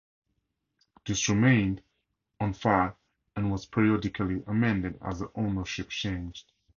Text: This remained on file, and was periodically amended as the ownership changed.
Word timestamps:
This 1.05 1.29
remained 1.29 1.83
on 2.39 2.55
file, 2.55 2.97
and 3.35 3.51
was 3.51 3.67
periodically 3.67 4.41
amended 4.47 4.97
as 4.99 5.19
the 5.19 5.29
ownership 5.35 5.89
changed. 5.89 6.51